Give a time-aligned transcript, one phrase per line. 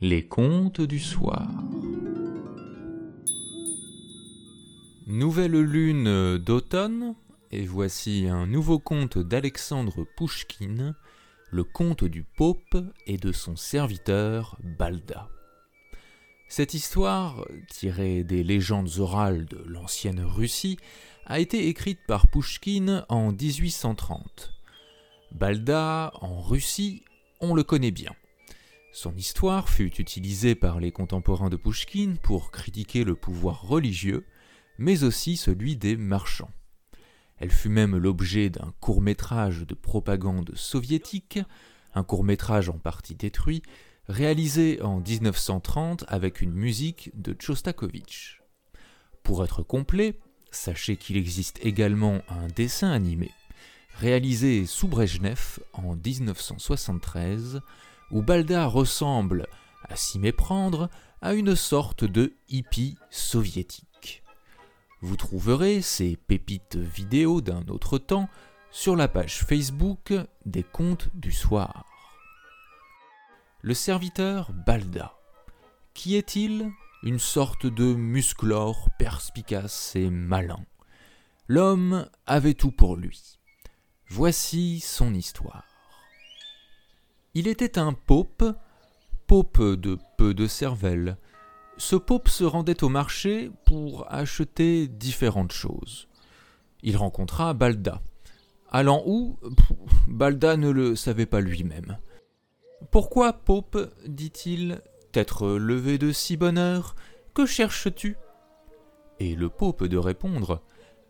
[0.00, 1.50] Les contes du soir.
[5.08, 7.16] Nouvelle lune d'automne,
[7.50, 10.94] et voici un nouveau conte d'Alexandre Pouchkine,
[11.50, 12.76] le conte du Pope
[13.08, 15.28] et de son serviteur Balda.
[16.48, 20.78] Cette histoire, tirée des légendes orales de l'ancienne Russie,
[21.26, 24.54] a été écrite par Pouchkine en 1830.
[25.32, 27.02] Balda, en Russie,
[27.40, 28.14] on le connaît bien.
[29.00, 34.26] Son histoire fut utilisée par les contemporains de Pouchkine pour critiquer le pouvoir religieux,
[34.76, 36.50] mais aussi celui des marchands.
[37.36, 41.38] Elle fut même l'objet d'un court métrage de propagande soviétique,
[41.94, 43.62] un court métrage en partie détruit,
[44.08, 48.42] réalisé en 1930 avec une musique de Tchostakovitch.
[49.22, 50.18] Pour être complet,
[50.50, 53.30] sachez qu'il existe également un dessin animé,
[53.94, 57.60] réalisé sous Brejnev en 1973,
[58.10, 59.46] où Balda ressemble,
[59.88, 60.88] à s'y méprendre,
[61.20, 64.22] à une sorte de hippie soviétique.
[65.00, 68.28] Vous trouverez ces pépites vidéo d'un autre temps
[68.70, 70.12] sur la page Facebook
[70.44, 71.84] des contes du soir.
[73.62, 75.14] Le serviteur Balda.
[75.94, 76.70] Qui est-il?
[77.02, 80.64] Une sorte de musclore perspicace et malin.
[81.46, 83.38] L'homme avait tout pour lui.
[84.08, 85.77] Voici son histoire.
[87.40, 88.42] Il était un pope,
[89.28, 91.18] pope de peu de cervelle.
[91.76, 96.08] Ce pope se rendait au marché pour acheter différentes choses.
[96.82, 98.02] Il rencontra Balda.
[98.72, 99.38] Allant où?
[100.08, 101.98] Balda ne le savait pas lui-même.
[102.90, 103.78] Pourquoi, Pope?
[104.04, 106.96] dit-il, t'être levé de si bonne heure?
[107.34, 108.16] Que cherches-tu?
[109.20, 110.60] Et le Pope de répondre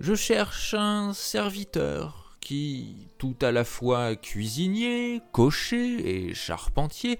[0.00, 7.18] Je cherche un serviteur qui, tout à la fois cuisinier, cocher et charpentier,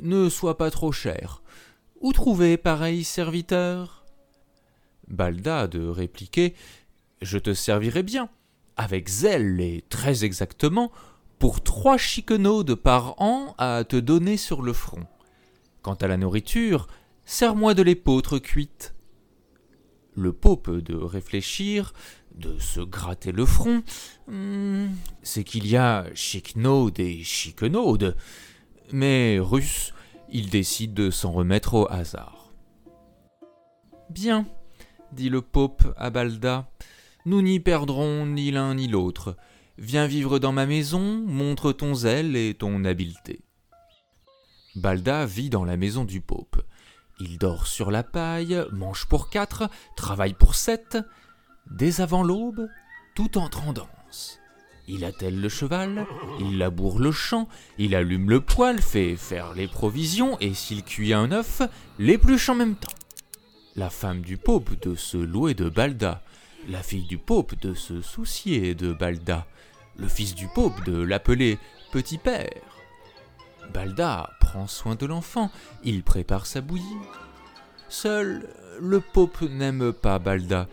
[0.00, 1.42] ne soit pas trop cher.
[2.00, 4.04] Où trouver pareil serviteur?
[5.08, 6.54] Balda de répliquer
[7.22, 8.28] Je te servirai bien,
[8.76, 10.90] avec zèle et très exactement,
[11.38, 15.04] pour trois chiquenaudes par an à te donner sur le front.
[15.82, 16.86] Quant à la nourriture,
[17.24, 18.93] sers-moi de l'épeautre cuite.
[20.16, 21.92] Le pope de réfléchir,
[22.34, 23.82] de se gratter le front,
[24.28, 24.86] hmm,
[25.22, 28.16] c'est qu'il y a chiquenaude et chiquenaude.
[28.92, 29.92] Mais russe,
[30.30, 32.52] il décide de s'en remettre au hasard.
[34.10, 34.46] Bien,
[35.12, 36.68] dit le pope à Balda,
[37.24, 39.36] nous n'y perdrons ni l'un ni l'autre.
[39.78, 43.40] Viens vivre dans ma maison, montre ton zèle et ton habileté.
[44.76, 46.62] Balda vit dans la maison du Pope.
[47.20, 50.98] Il dort sur la paille, mange pour quatre, travaille pour sept.
[51.70, 52.68] Dès avant l'aube,
[53.14, 54.40] tout entre en danse.
[54.86, 56.06] Il attelle le cheval,
[56.40, 57.48] il laboure le champ,
[57.78, 61.62] il allume le poêle, fait faire les provisions, et s'il cuit un œuf,
[61.98, 62.92] l'épluche en même temps.
[63.76, 66.22] La femme du Pope de se louer de Balda,
[66.68, 69.46] la fille du Pope de se soucier de Balda,
[69.96, 71.58] le fils du Pope de l'appeler
[71.92, 72.73] Petit Père.
[73.72, 75.50] Balda prend soin de l'enfant,
[75.82, 76.98] il prépare sa bouillie.
[77.88, 78.48] Seul
[78.80, 80.68] le Pope n'aime pas Balda,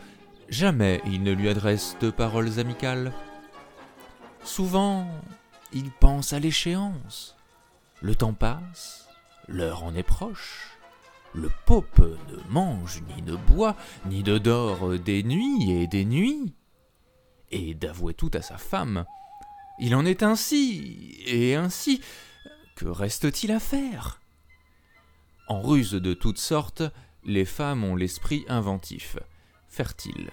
[0.49, 3.11] jamais il ne lui adresse de paroles amicales.
[4.43, 5.07] Souvent,
[5.71, 7.35] il pense à l'échéance.
[8.01, 9.07] Le temps passe,
[9.47, 10.77] l'heure en est proche.
[11.33, 13.75] Le Pope ne mange ni ne boit,
[14.05, 16.53] ni ne dort des nuits et des nuits
[17.51, 19.05] et d'avouer tout à sa femme.
[19.79, 22.01] Il en est ainsi, et ainsi.
[22.81, 24.19] Que reste-t-il à faire?
[25.47, 26.81] En ruse de toutes sortes,
[27.23, 29.17] les femmes ont l'esprit inventif,
[29.69, 30.31] fertile.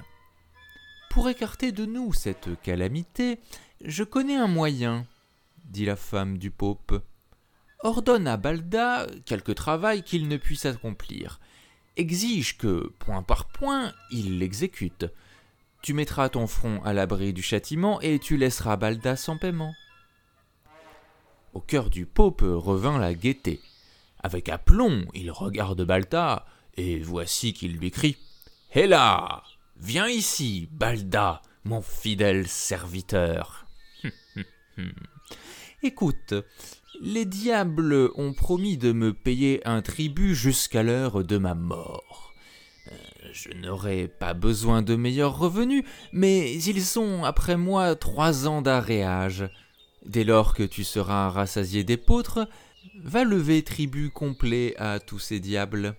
[1.11, 3.39] Pour écarter de nous cette calamité,
[3.85, 5.07] je connais un moyen,
[5.67, 7.05] dit la femme du Pope.
[7.81, 11.41] Ordonne à Balda quelque travail qu'il ne puisse accomplir.
[11.99, 15.05] Exige que, point par point, il l'exécute.
[15.83, 19.75] Tu mettras ton front à l'abri du châtiment et tu laisseras Balda sans paiement.
[21.59, 23.61] Au cœur du Pope revint la gaieté.
[24.21, 26.47] Avec aplomb, il regarde Balda,
[26.77, 28.17] et voici qu'il lui crie
[28.73, 29.43] Hé là
[29.77, 33.67] Viens ici, Balda, mon fidèle serviteur.
[35.83, 36.33] Écoute,
[37.01, 42.35] les diables ont promis de me payer un tribut jusqu'à l'heure de ma mort.
[43.33, 45.83] Je n'aurai pas besoin de meilleurs revenus,
[46.13, 49.51] mais ils sont après moi trois ans d'arréage.
[50.05, 52.49] Dès lors que tu seras rassasié d'épeautres,
[53.03, 55.95] va lever tribut complet à tous ces diables.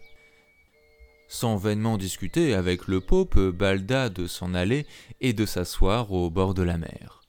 [1.28, 4.88] Sans vainement discuter avec le pope, Balda de s'en aller
[5.22, 7.22] et de s'asseoir au bord de la mer.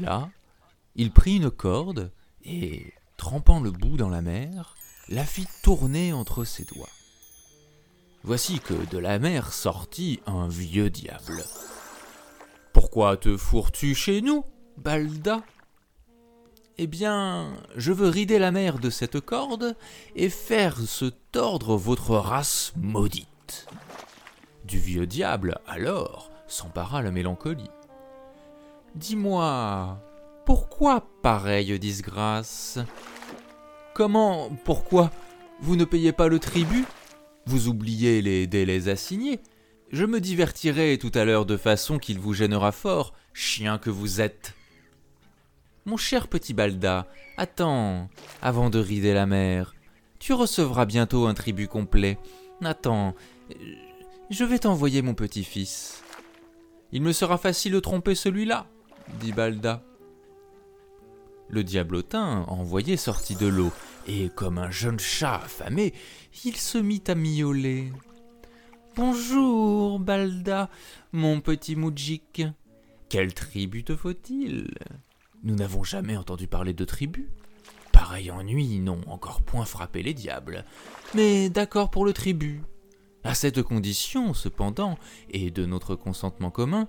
[0.00, 0.30] Là,
[0.96, 2.10] il prit une corde
[2.44, 4.74] et, trempant le bout dans la mer,
[5.08, 6.88] la fit tourner entre ses doigts.
[8.22, 11.44] Voici que de la mer sortit un vieux diable.
[12.72, 14.44] Pourquoi te fourres-tu chez nous,
[14.78, 15.42] Balda?
[16.76, 19.76] Eh bien, je veux rider la mer de cette corde
[20.16, 23.68] et faire se tordre votre race maudite.
[24.64, 27.70] Du vieux diable, alors, s'empara la mélancolie.
[28.96, 30.00] Dis-moi,
[30.46, 32.80] pourquoi pareille disgrâce?
[33.94, 35.12] Comment, pourquoi?
[35.60, 36.86] Vous ne payez pas le tribut?
[37.46, 39.40] Vous oubliez les délais assignés?
[39.92, 44.20] Je me divertirai tout à l'heure de façon qu'il vous gênera fort, chien que vous
[44.20, 44.54] êtes.
[45.86, 48.08] Mon cher petit Balda, attends,
[48.40, 49.74] avant de rider la mer.
[50.18, 52.18] Tu recevras bientôt un tribut complet.
[52.62, 53.14] Attends,
[54.30, 56.02] je vais t'envoyer mon petit-fils.
[56.92, 58.66] Il me sera facile de tromper celui-là,
[59.20, 59.82] dit Balda.
[61.50, 63.70] Le diablotin, envoyé, sortit de l'eau,
[64.06, 65.92] et comme un jeune chat affamé,
[66.46, 67.92] il se mit à miauler.
[68.96, 70.70] Bonjour, Balda,
[71.12, 72.42] mon petit moudjik.
[73.10, 74.70] Quelle tribu te faut-il?
[75.44, 77.28] Nous n'avons jamais entendu parler de tribu.
[77.92, 80.64] Pareil ennui n'ont encore point frappé les diables.
[81.14, 82.62] Mais d'accord pour le tribut.
[83.24, 84.98] À cette condition, cependant,
[85.30, 86.88] et de notre consentement commun,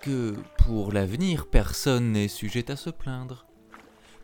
[0.00, 3.46] que pour l'avenir personne n'est sujet à se plaindre.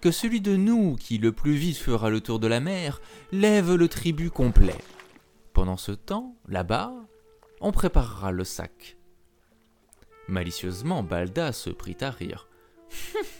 [0.00, 3.74] Que celui de nous qui le plus vite fera le tour de la mer lève
[3.74, 4.78] le tribut complet.
[5.52, 6.94] Pendant ce temps, là-bas,
[7.60, 8.96] on préparera le sac.
[10.28, 12.48] Malicieusement, Balda se prit à rire.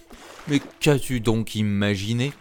[0.49, 2.33] Mais qu'as-tu donc imaginé?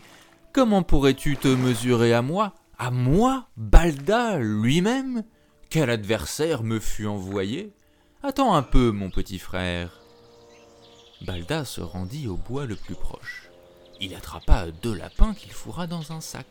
[0.54, 2.54] Comment pourrais-tu te mesurer à moi?
[2.78, 5.24] À moi, Balda lui-même?
[5.70, 7.74] Quel adversaire me fut envoyé?
[8.22, 10.02] Attends un peu, mon petit frère.
[11.22, 13.50] Balda se rendit au bois le plus proche.
[14.00, 16.46] Il attrapa deux lapins qu'il fourra dans un sac,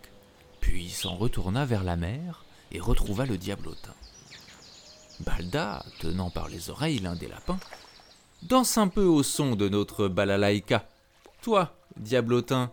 [0.60, 3.94] puis s'en retourna vers la mer et retrouva le diablotin.
[5.20, 7.60] Balda, tenant par les oreilles l'un des lapins,
[8.42, 10.88] danse un peu au son de notre balalaïka.
[11.44, 12.72] Toi, diablotin,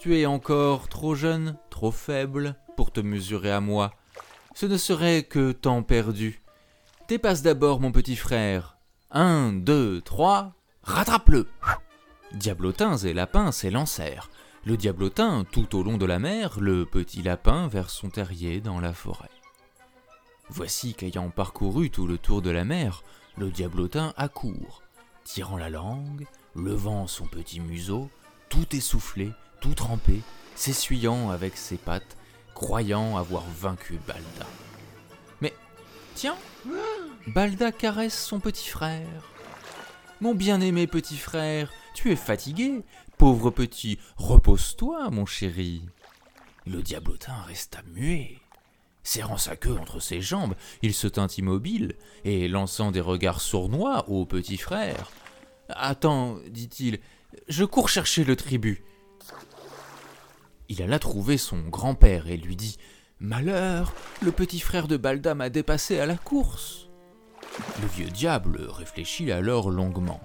[0.00, 3.90] tu es encore trop jeune, trop faible pour te mesurer à moi.
[4.54, 6.40] Ce ne serait que temps perdu.
[7.08, 8.78] Dépasse d'abord mon petit frère.
[9.10, 10.54] Un, deux, trois,
[10.84, 11.48] rattrape-le
[12.32, 14.30] Diablotins et lapins s'élancèrent.
[14.64, 18.78] Le diablotin tout au long de la mer, le petit lapin vers son terrier dans
[18.78, 19.30] la forêt.
[20.48, 23.02] Voici qu'ayant parcouru tout le tour de la mer,
[23.36, 24.84] le diablotin accourt,
[25.24, 28.10] tirant la langue, levant son petit museau,
[28.48, 30.20] tout essoufflé, tout trempé,
[30.54, 32.16] s'essuyant avec ses pattes,
[32.54, 34.46] croyant avoir vaincu Balda.
[35.40, 35.54] Mais,
[36.14, 36.36] tiens,
[37.26, 39.30] Balda caresse son petit frère.
[40.20, 42.84] Mon bien-aimé petit frère, tu es fatigué.
[43.18, 45.82] Pauvre petit, repose-toi, mon chéri.
[46.66, 48.38] Le diablotin resta muet.
[49.02, 54.08] Serrant sa queue entre ses jambes, il se tint immobile, et lançant des regards sournois
[54.08, 55.10] au petit frère.
[55.76, 57.00] Attends, dit-il,
[57.48, 58.84] je cours chercher le tribut.
[60.68, 62.78] Il alla trouver son grand-père et lui dit
[63.20, 66.88] Malheur, le petit frère de Balda m'a dépassé à la course.
[67.80, 70.20] Le vieux diable réfléchit alors longuement.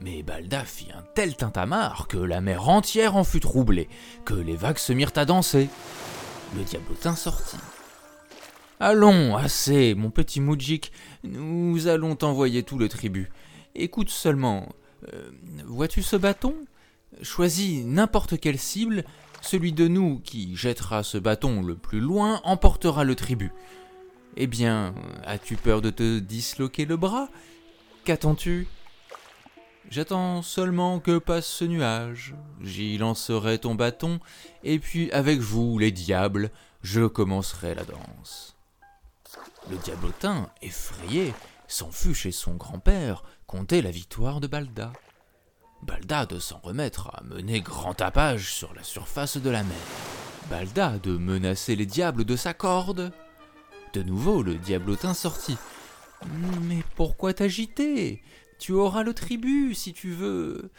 [0.00, 3.88] Mais Balda fit un tel tintamarre que la mer entière en fut troublée,
[4.24, 5.68] que les vagues se mirent à danser.
[6.56, 7.56] Le diablotin sortit.
[8.78, 10.92] Allons, assez, mon petit moudjik,
[11.24, 13.30] nous allons t'envoyer tout le tribut.
[13.74, 14.68] Écoute seulement,
[15.12, 15.30] euh,
[15.64, 16.54] vois-tu ce bâton?
[17.22, 19.04] Choisis n'importe quelle cible,
[19.40, 23.52] celui de nous qui jettera ce bâton le plus loin emportera le tribut.
[24.36, 27.28] Eh bien, as-tu peur de te disloquer le bras?
[28.04, 28.66] Qu'attends-tu?
[29.88, 34.18] J'attends seulement que passe ce nuage, j'y lancerai ton bâton,
[34.64, 36.50] et puis avec vous, les diables,
[36.82, 38.56] je commencerai la danse.
[39.70, 41.32] Le diablotin, effrayé,
[41.68, 44.92] s'en fut chez son grand-père compter la victoire de Balda.
[45.82, 49.76] Balda de s'en remettre à mener grand tapage sur la surface de la mer.
[50.50, 53.12] Balda de menacer les diables de sa corde.
[53.92, 55.58] De nouveau, le diablotin sortit.
[56.62, 58.22] Mais pourquoi t'agiter?
[58.58, 60.70] Tu auras le tribut si tu veux.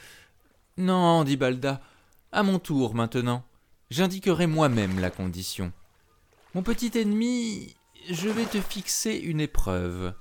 [0.78, 1.82] Non, dit Balda.
[2.32, 3.44] À mon tour maintenant.
[3.90, 5.72] J'indiquerai moi-même la condition.
[6.54, 7.76] Mon petit ennemi,
[8.10, 10.14] je vais te fixer une épreuve.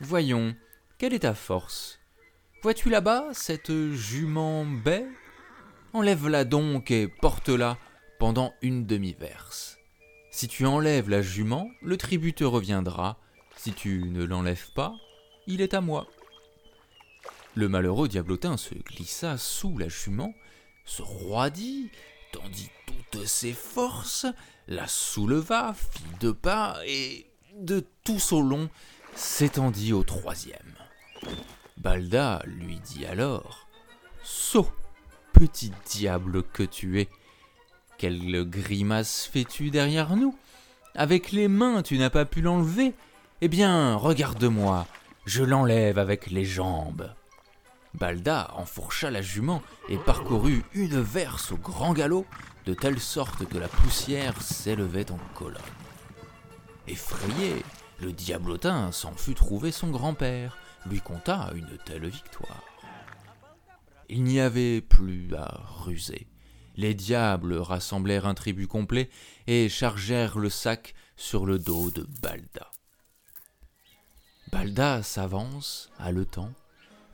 [0.00, 0.54] Voyons,
[0.96, 1.98] quelle est ta force?
[2.62, 5.08] Vois-tu là-bas cette jument baie?
[5.92, 7.78] Enlève-la donc et porte-la
[8.20, 9.76] pendant une demi-verse.
[10.30, 13.18] Si tu enlèves la jument, le tribut te reviendra.
[13.56, 14.94] Si tu ne l'enlèves pas,
[15.48, 16.06] il est à moi.
[17.56, 20.32] Le malheureux diablotin se glissa sous la jument,
[20.84, 21.90] se roidit,
[22.30, 24.26] tendit toutes ses forces,
[24.68, 27.26] la souleva, fit deux pas, et
[27.56, 28.70] de tout son long
[29.18, 30.74] s'étendit au troisième.
[31.76, 33.66] Balda lui dit alors
[34.22, 34.70] Saut,
[35.32, 37.08] petit diable que tu es,
[37.98, 40.36] quelle grimace fais-tu derrière nous?
[40.94, 42.94] Avec les mains tu n'as pas pu l'enlever
[43.40, 44.86] Eh bien, regarde-moi,
[45.26, 47.12] je l'enlève avec les jambes.
[47.94, 52.24] Balda enfourcha la jument et parcourut une verse au grand galop,
[52.66, 55.60] de telle sorte que la poussière s'élevait en colonne.
[56.86, 57.64] Effrayé,
[58.00, 62.62] le diablotin s'en fut trouver son grand-père, lui conta une telle victoire.
[64.08, 66.28] Il n'y avait plus à ruser.
[66.76, 69.10] Les diables rassemblèrent un tribut complet
[69.46, 72.70] et chargèrent le sac sur le dos de Balda.
[74.52, 76.52] Balda s'avance, haletant.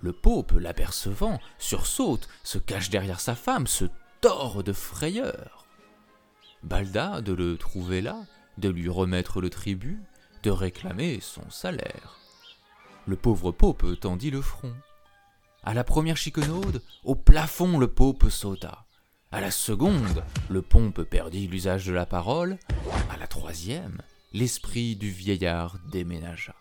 [0.00, 3.86] Le pope, l'apercevant, sursaute, se cache derrière sa femme, se
[4.20, 5.66] tord de frayeur.
[6.62, 8.24] Balda de le trouver là,
[8.58, 9.98] de lui remettre le tribut,
[10.44, 12.18] de réclamer son salaire.
[13.06, 14.74] Le pauvre pope tendit le front.
[15.62, 18.84] À la première chiquenaude, au plafond le pope sauta.
[19.32, 22.58] À la seconde, le pompe perdit l'usage de la parole.
[23.10, 24.02] À la troisième,
[24.34, 26.54] l'esprit du vieillard déménagea.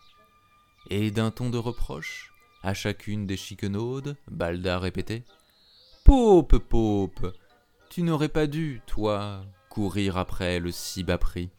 [0.90, 5.26] Et d'un ton de reproche, à chacune des chiquenaudes, Balda répétait
[6.06, 7.36] Pope, pope,
[7.90, 11.50] tu n'aurais pas dû, toi, courir après le si bas prix.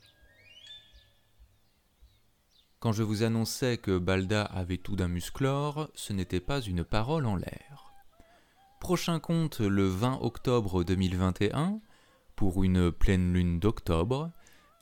[2.84, 7.24] Quand je vous annonçais que Balda avait tout d'un musclore, ce n'était pas une parole
[7.24, 7.94] en l'air.
[8.78, 11.80] Prochain conte le 20 octobre 2021,
[12.36, 14.32] pour une pleine lune d'octobre,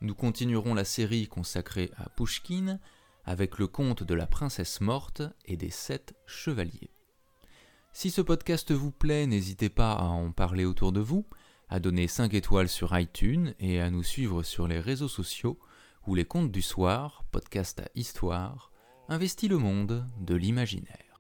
[0.01, 2.81] nous continuerons la série consacrée à Pushkin
[3.25, 6.91] avec le conte de la princesse morte et des sept chevaliers.
[7.93, 11.25] Si ce podcast vous plaît, n'hésitez pas à en parler autour de vous,
[11.69, 15.57] à donner 5 étoiles sur iTunes et à nous suivre sur les réseaux sociaux
[16.07, 18.73] où les contes du soir, podcast à histoire,
[19.09, 21.12] investit le monde de l'imaginaire.